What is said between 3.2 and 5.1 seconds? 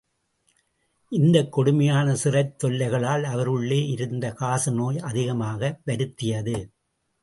அவருள்ளே இருந்த காசநோய்